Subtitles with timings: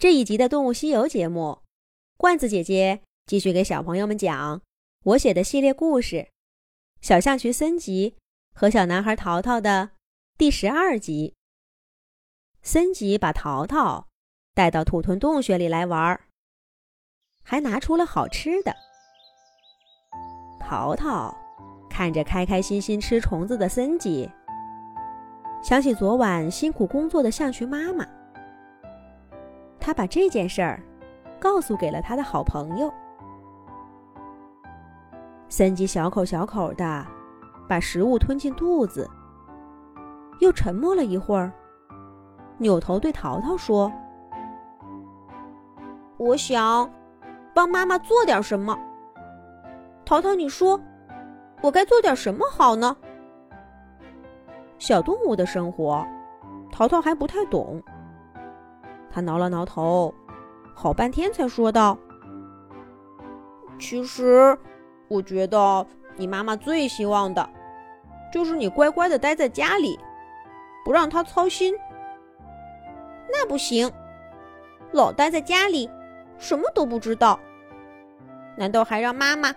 [0.00, 1.58] 这一集的《动物西游》节目，
[2.16, 4.62] 罐子姐姐继续给小朋友们讲
[5.04, 6.16] 我写的系列故事
[7.02, 8.16] 《小象群森吉
[8.54, 9.90] 和小男孩淘淘》的
[10.38, 11.34] 第十二集。
[12.62, 14.06] 森吉把淘淘
[14.54, 16.18] 带到土屯洞穴里来玩，
[17.44, 18.74] 还拿出了好吃的。
[20.58, 21.36] 淘淘
[21.90, 24.30] 看着开开心心吃虫子的森吉，
[25.62, 28.08] 想起昨晚辛苦工作的象群妈妈。
[29.90, 30.80] 他把这件事儿
[31.40, 32.88] 告诉给了他的好朋友
[35.48, 37.04] 森吉，小口小口的
[37.68, 39.10] 把食物吞进肚子，
[40.38, 41.50] 又沉默了一会儿，
[42.58, 43.92] 扭头对淘淘说
[46.18, 46.88] ：“我想
[47.52, 48.78] 帮妈妈做点什么。
[50.04, 50.80] 淘淘，你说
[51.62, 52.96] 我该做点什么好呢？”
[54.78, 56.06] 小动物的生活，
[56.70, 57.82] 淘淘还不太懂。
[59.12, 60.14] 他挠了挠头，
[60.74, 61.98] 好半天才说道
[63.78, 64.56] ：“其实，
[65.08, 65.84] 我觉得
[66.16, 67.50] 你妈妈最希望的，
[68.32, 69.98] 就是你乖乖的待在家里，
[70.84, 71.74] 不让她操心。
[73.32, 73.90] 那不行，
[74.92, 75.90] 老待在家里，
[76.38, 77.38] 什么都不知道，
[78.56, 79.52] 难道还让妈妈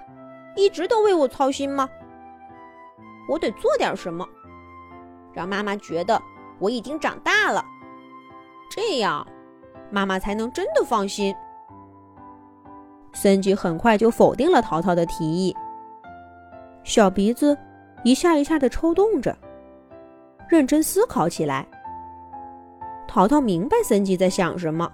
[0.56, 1.88] 一直都为我操心吗？
[3.30, 4.28] 我得做点什么，
[5.32, 6.20] 让妈妈觉得
[6.60, 7.64] 我已经长大了，
[8.72, 9.26] 这样。”
[9.94, 11.34] 妈妈才能真的放心。
[13.14, 15.56] 森吉很快就否定了淘淘的提议，
[16.84, 17.56] 小鼻子
[18.04, 19.38] 一下一下的抽动着，
[20.50, 21.64] 认真思考起来。
[23.08, 24.92] 淘淘明白森吉在想什么，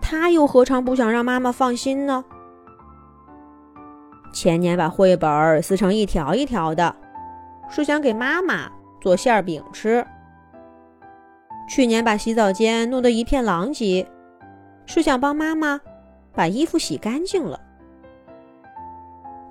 [0.00, 2.24] 他又何尝不想让妈妈放心呢？
[4.34, 6.92] 前年把绘本撕成一条一条的，
[7.68, 8.68] 是想给妈妈
[9.00, 10.04] 做馅饼吃。
[11.68, 14.06] 去年把洗澡间弄得一片狼藉，
[14.84, 15.80] 是想帮妈妈
[16.34, 17.58] 把衣服洗干净了。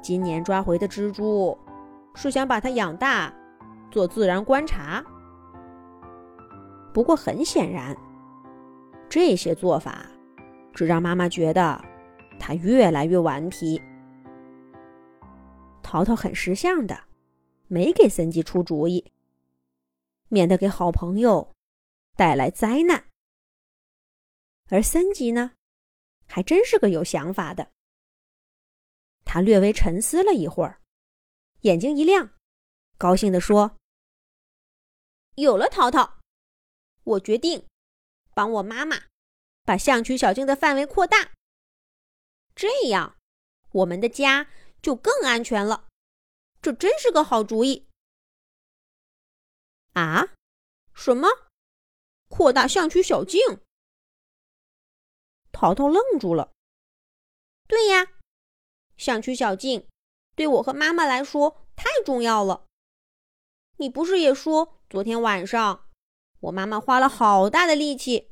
[0.04, 1.58] 今年抓回的蜘蛛，
[2.14, 3.34] 是想把它养大，
[3.90, 5.04] 做自然观察。
[6.94, 7.96] 不过很显然，
[9.10, 10.06] 这些做法
[10.74, 11.82] 只让妈妈觉得
[12.40, 13.82] 他越来越顽皮。
[15.82, 16.98] 淘淘很识相的，
[17.68, 19.12] 没给森吉出主意，
[20.30, 21.48] 免得给好朋友。
[22.22, 23.10] 带来灾难，
[24.70, 25.56] 而森吉呢，
[26.28, 27.72] 还真是个有想法的。
[29.26, 30.80] 他略微沉思了一会儿，
[31.62, 32.38] 眼睛一亮，
[33.00, 33.76] 高兴地说
[35.34, 36.20] ：“有了，淘淘，
[37.06, 37.66] 我决定
[38.36, 39.08] 帮我妈妈
[39.64, 41.32] 把象群小径的范围扩大，
[42.54, 43.18] 这样
[43.72, 44.48] 我们的家
[44.80, 45.90] 就更安全了。
[46.62, 47.88] 这真是个好主意。”
[49.98, 50.36] 啊？
[50.94, 51.28] 什么？
[52.32, 53.60] 扩大象区小径，
[55.52, 56.54] 淘淘愣住了。
[57.68, 58.08] 对呀，
[58.96, 59.90] 象区小径
[60.34, 62.66] 对我和妈妈来说太重要了。
[63.76, 65.90] 你不是也说昨天晚上
[66.40, 68.32] 我妈妈花了好大的力气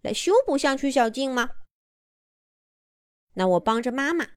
[0.00, 1.50] 来修补象区小径吗？
[3.34, 4.30] 那我帮着妈妈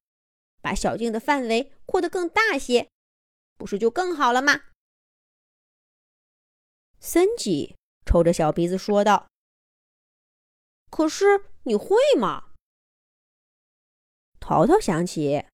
[0.62, 2.90] 把小径的范围扩得更大些，
[3.56, 4.66] 不是就更好了吗？
[7.00, 7.78] 森吉。
[8.08, 9.28] 抽着小鼻子说道
[10.90, 12.46] ：“可是你会吗？”
[14.40, 15.46] 淘淘想起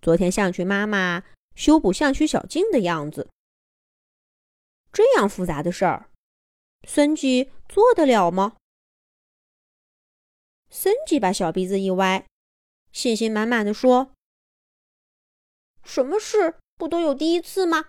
[0.00, 1.24] 昨天象群妈妈
[1.56, 3.28] 修补象群小径的样子，
[4.92, 6.08] 这样复杂的事儿，
[6.86, 8.56] 森吉做得了吗？
[10.70, 12.24] 森吉把小鼻子一歪，
[12.92, 14.12] 信心满满的说
[15.82, 17.88] ：“什么事不都有第一次吗？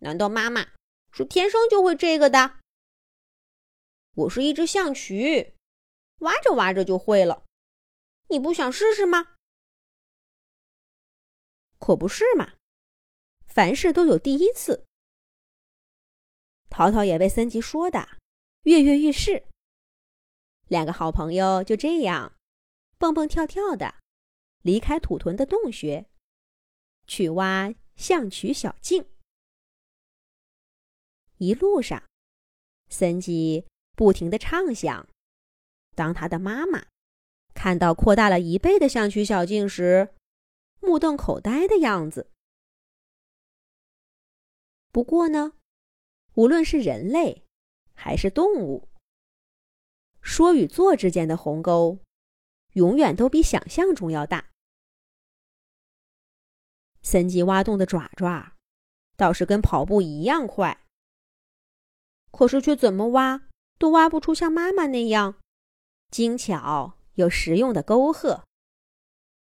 [0.00, 0.72] 难道妈妈
[1.12, 2.57] 是天生就会这个的？”
[4.18, 5.54] 我是一只象渠，
[6.22, 7.46] 挖着挖着就会了。
[8.30, 9.36] 你不想试试吗？
[11.78, 12.54] 可不是嘛，
[13.46, 14.84] 凡事都有第一次。
[16.68, 18.18] 淘淘也被森吉说的
[18.62, 19.46] 跃跃欲试。
[20.66, 22.36] 两个好朋友就这样
[22.98, 23.94] 蹦蹦跳跳的
[24.62, 26.10] 离开土屯的洞穴，
[27.06, 29.08] 去挖象渠小径。
[31.36, 32.02] 一路上，
[32.88, 33.64] 森吉。
[33.98, 35.08] 不停的畅想，
[35.96, 36.86] 当他的妈妈
[37.52, 40.14] 看到扩大了一倍的象曲小径时，
[40.78, 42.30] 目瞪口呆的样子。
[44.92, 45.54] 不过呢，
[46.34, 47.42] 无论是人类
[47.92, 48.88] 还是动物，
[50.22, 51.98] 说与做之间的鸿沟，
[52.74, 54.50] 永远都比想象中要大。
[57.02, 58.54] 森吉挖洞的爪爪，
[59.16, 60.86] 倒是跟跑步一样快，
[62.30, 63.47] 可是却怎么挖？
[63.78, 65.36] 都挖不出像妈妈那样
[66.10, 68.44] 精巧又实用的沟壑，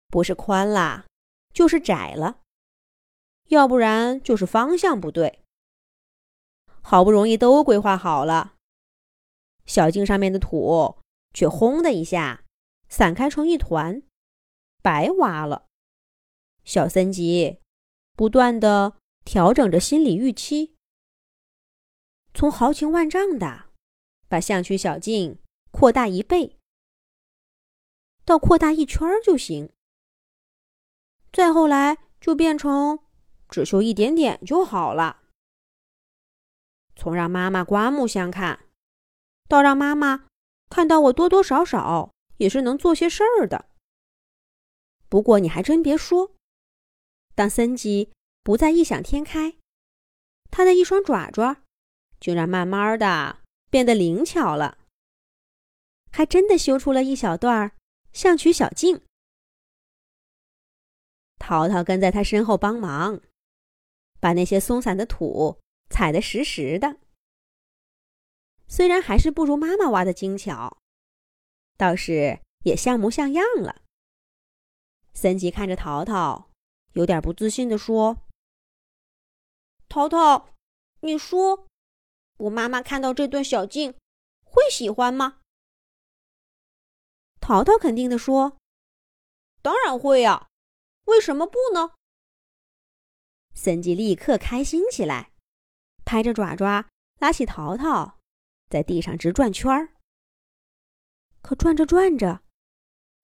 [0.08, 1.06] 不是宽了，
[1.52, 2.40] 就是窄了，
[3.48, 5.42] 要不然就是方向不对。
[6.82, 8.54] 好不容易都规划好了，
[9.64, 10.98] 小径上面的土
[11.34, 12.44] 却轰的一下
[12.88, 14.02] 散开成一团，
[14.82, 15.66] 白挖了。
[16.64, 17.60] 小森吉
[18.14, 20.76] 不断的调整着心理预期，
[22.32, 23.65] 从豪情万丈的
[24.28, 25.38] 把象曲小径
[25.70, 26.58] 扩大一倍，
[28.24, 29.72] 到扩大一圈就行。
[31.32, 32.98] 再后来就变成
[33.48, 35.22] 只修一点点就好了。
[36.94, 38.66] 从让妈妈刮目相看，
[39.48, 40.28] 到让妈妈
[40.70, 43.68] 看到我多多少少也是能做些事儿的。
[45.08, 46.34] 不过你还真别说。
[47.34, 48.10] 当森吉
[48.42, 49.56] 不再异想天开，
[50.50, 51.62] 他的一双爪爪
[52.18, 53.40] 竟然慢慢的
[53.76, 54.78] 变得灵巧了，
[56.10, 57.76] 还真的修出了一小段
[58.10, 59.04] 象曲小径。
[61.38, 63.20] 淘淘跟在他身后帮忙，
[64.18, 66.96] 把那些松散的土踩得实实的。
[68.66, 70.78] 虽然还是不如妈妈挖的精巧，
[71.76, 73.82] 倒是也像模像样了。
[75.12, 76.50] 森吉看着淘淘。
[76.94, 78.22] 有点不自信的说
[79.86, 80.54] ：“淘淘，
[81.00, 81.68] 你说，
[82.38, 83.94] 我妈妈看到这段小径
[84.42, 85.40] 会喜欢吗？”
[87.40, 88.58] 淘淘肯定地说
[89.62, 90.48] ：“当然会呀，
[91.04, 91.94] 为什么不呢？”
[93.54, 95.32] 森吉立刻开心起来，
[96.04, 98.18] 拍着爪爪拉起淘淘，
[98.68, 99.94] 在地上直转圈儿。
[101.40, 102.42] 可转着转着，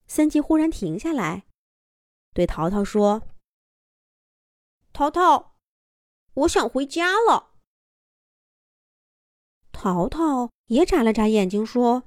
[0.07, 1.45] 森吉忽然停下来，
[2.33, 3.27] 对淘淘说。
[4.91, 5.57] 淘淘，
[6.33, 7.52] 我想回家了。
[9.83, 12.03] 淘淘也眨了眨眼睛，说：“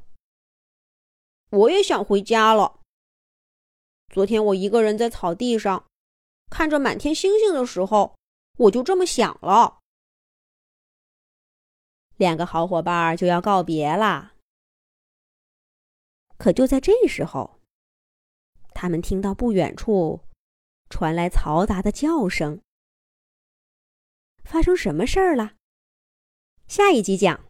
[1.53, 2.81] 我也想回家了。
[4.09, 5.85] 昨天我一个人在草地上，
[6.49, 8.17] 看着满天星星的时候，
[8.57, 9.81] 我就这么想了。”
[12.17, 14.33] 两个好伙伴就要告别了。
[16.39, 17.61] 可就在这时候，
[18.73, 20.23] 他们听到不远处
[20.89, 22.63] 传来嘈杂的叫声。
[24.45, 25.57] 发生什么事儿了？
[26.67, 27.45] 下一集讲。